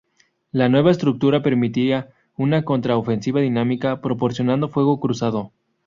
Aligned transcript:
La 0.51 0.67
nueva 0.67 0.89
estructura 0.89 1.43
permitía 1.43 2.09
una 2.35 2.65
contra- 2.65 2.97
ofensiva 2.97 3.39
dinámica, 3.39 4.01
proporcionando 4.01 4.67
fuego 4.67 4.99
cruzado. 4.99 5.51